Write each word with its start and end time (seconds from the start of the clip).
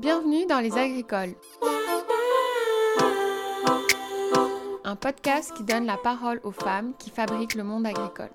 Bienvenue 0.00 0.46
dans 0.46 0.60
Les 0.60 0.78
Agricoles. 0.78 1.34
Un 4.82 4.96
podcast 4.96 5.52
qui 5.54 5.62
donne 5.62 5.84
la 5.84 5.98
parole 5.98 6.40
aux 6.42 6.52
femmes 6.52 6.94
qui 6.98 7.10
fabriquent 7.10 7.54
le 7.54 7.64
monde 7.64 7.84
agricole. 7.84 8.30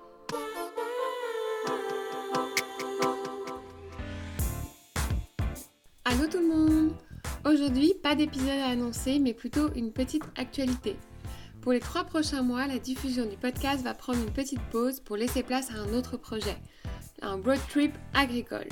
Allô 6.04 6.28
tout 6.30 6.38
le 6.38 6.46
monde 6.46 6.92
Aujourd'hui, 7.44 7.94
pas 8.00 8.14
d'épisode 8.14 8.60
à 8.60 8.68
annoncer, 8.68 9.18
mais 9.18 9.34
plutôt 9.34 9.72
une 9.74 9.90
petite 9.90 10.22
actualité. 10.36 10.96
Pour 11.62 11.72
les 11.72 11.80
trois 11.80 12.04
prochains 12.04 12.42
mois, 12.42 12.68
la 12.68 12.78
diffusion 12.78 13.26
du 13.26 13.36
podcast 13.36 13.82
va 13.82 13.92
prendre 13.92 14.20
une 14.20 14.32
petite 14.32 14.62
pause 14.70 15.00
pour 15.00 15.16
laisser 15.16 15.42
place 15.42 15.72
à 15.72 15.80
un 15.80 15.92
autre 15.94 16.16
projet, 16.16 16.58
un 17.22 17.42
road 17.42 17.58
trip 17.68 17.92
agricole. 18.14 18.68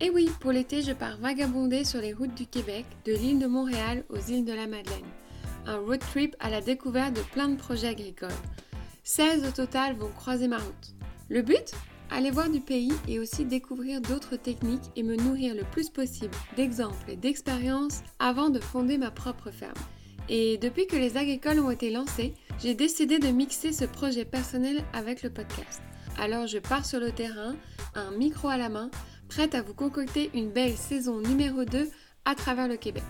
Et 0.00 0.10
oui, 0.10 0.30
pour 0.38 0.52
l'été, 0.52 0.80
je 0.82 0.92
pars 0.92 1.18
vagabonder 1.18 1.84
sur 1.84 2.00
les 2.00 2.12
routes 2.12 2.34
du 2.34 2.46
Québec, 2.46 2.86
de 3.04 3.12
l'île 3.14 3.40
de 3.40 3.48
Montréal 3.48 4.04
aux 4.10 4.30
îles 4.30 4.44
de 4.44 4.52
la 4.52 4.68
Madeleine. 4.68 5.02
Un 5.66 5.78
road 5.78 5.98
trip 5.98 6.36
à 6.38 6.50
la 6.50 6.60
découverte 6.60 7.16
de 7.16 7.20
plein 7.32 7.48
de 7.48 7.56
projets 7.56 7.88
agricoles. 7.88 8.30
16 9.02 9.44
au 9.48 9.50
total 9.50 9.96
vont 9.96 10.12
croiser 10.12 10.46
ma 10.46 10.58
route. 10.58 10.94
Le 11.28 11.42
but? 11.42 11.72
Aller 12.10 12.30
voir 12.30 12.48
du 12.48 12.60
pays 12.60 12.92
et 13.08 13.18
aussi 13.18 13.44
découvrir 13.44 14.00
d'autres 14.00 14.36
techniques 14.36 14.88
et 14.94 15.02
me 15.02 15.16
nourrir 15.16 15.56
le 15.56 15.64
plus 15.64 15.90
possible 15.90 16.34
d'exemples 16.56 17.10
et 17.10 17.16
d'expériences 17.16 18.02
avant 18.20 18.50
de 18.50 18.60
fonder 18.60 18.98
ma 18.98 19.10
propre 19.10 19.50
ferme. 19.50 19.74
Et 20.28 20.58
depuis 20.58 20.86
que 20.86 20.96
les 20.96 21.16
agricoles 21.16 21.58
ont 21.58 21.72
été 21.72 21.90
lancés, 21.90 22.34
j'ai 22.60 22.74
décidé 22.74 23.18
de 23.18 23.28
mixer 23.28 23.72
ce 23.72 23.84
projet 23.84 24.24
personnel 24.24 24.84
avec 24.92 25.24
le 25.24 25.30
podcast. 25.30 25.82
Alors 26.18 26.46
je 26.46 26.58
pars 26.58 26.84
sur 26.84 27.00
le 27.00 27.12
terrain, 27.12 27.56
un 27.94 28.10
micro 28.12 28.48
à 28.48 28.56
la 28.56 28.68
main, 28.68 28.90
prête 29.28 29.54
à 29.54 29.62
vous 29.62 29.74
concocter 29.74 30.30
une 30.34 30.50
belle 30.50 30.76
saison 30.76 31.20
numéro 31.20 31.64
2 31.64 31.88
à 32.24 32.34
travers 32.34 32.68
le 32.68 32.76
Québec. 32.76 33.04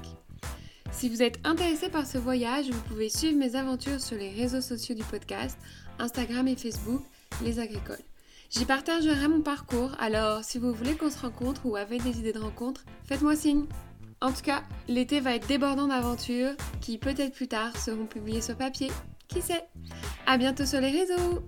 Si 0.91 1.08
vous 1.08 1.22
êtes 1.22 1.38
intéressé 1.44 1.88
par 1.88 2.06
ce 2.06 2.19
voyage, 2.19 2.70
vous 2.70 2.80
pouvez 2.83 3.08
suivre 3.08 3.38
mes 3.38 3.55
aventures 3.55 4.00
sur 4.00 4.16
les 4.16 4.30
réseaux 4.30 4.61
sociaux 4.61 4.94
du 4.94 5.05
podcast, 5.05 5.58
Instagram 5.98 6.48
et 6.48 6.56
Facebook, 6.56 7.02
Les 7.42 7.61
Agricoles. 7.61 8.02
J'y 8.50 8.64
partagerai 8.64 9.28
mon 9.28 9.42
parcours, 9.42 9.92
alors 10.00 10.42
si 10.42 10.58
vous 10.58 10.72
voulez 10.72 10.96
qu'on 10.96 11.11
se 11.11 11.19
rencontre 11.19 11.66
ou 11.66 11.77
avez 11.77 11.98
des 11.98 12.19
idées 12.19 12.33
de 12.33 12.39
rencontre, 12.39 12.84
faites-moi 13.05 13.36
signe. 13.36 13.66
En 14.20 14.33
tout 14.33 14.42
cas, 14.42 14.64
l'été 14.89 15.20
va 15.20 15.34
être 15.34 15.46
débordant 15.46 15.86
d'aventures 15.86 16.55
qui 16.80 16.98
peut-être 16.98 17.34
plus 17.34 17.48
tard 17.48 17.77
seront 17.77 18.06
publiées 18.06 18.41
sur 18.41 18.56
papier. 18.56 18.91
Qui 19.28 19.42
sait? 19.42 19.69
À 20.27 20.39
bientôt 20.39 20.64
sur 20.64 20.80
les 20.80 20.91
réseaux 20.91 21.42